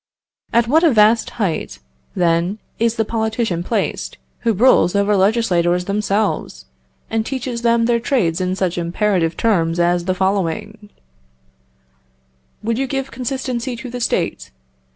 At 0.51 0.67
what 0.67 0.83
a 0.83 0.89
vast 0.89 1.29
height, 1.37 1.77
then, 2.15 2.57
is 2.79 2.95
the 2.95 3.05
politician 3.05 3.61
placed, 3.61 4.17
who 4.39 4.51
rules 4.51 4.95
over 4.95 5.15
legislators 5.15 5.85
themselves, 5.85 6.65
and 7.11 7.23
teaches 7.23 7.61
them 7.61 7.85
their 7.85 7.99
trade 7.99 8.41
in 8.41 8.55
such 8.55 8.79
imperative 8.79 9.37
terms 9.37 9.79
as 9.79 10.05
the 10.05 10.15
following: 10.15 10.89
"Would 12.63 12.79
you 12.79 12.87
give 12.87 13.11
consistency 13.11 13.75
to 13.75 13.91
the 13.91 14.01
State? 14.01 14.49